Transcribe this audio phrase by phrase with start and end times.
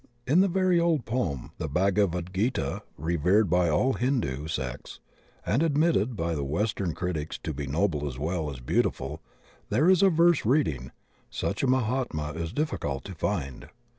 [0.25, 4.99] In the very old poem the Bhagavad Gita, revered by all Hindu sects
[5.45, 9.21] and admitted by the western critics to be noble as well as beautiful,
[9.69, 10.91] there is a verse reading,
[11.29, 13.69] "Such a Mahatma is difficult to find."